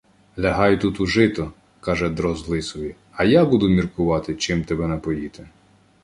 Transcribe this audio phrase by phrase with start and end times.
[0.43, 1.51] -Лягай тут у жито,-
[1.81, 5.47] каже Дрозд Лисові,-- а я буду міркувати, чим тебе напоїти.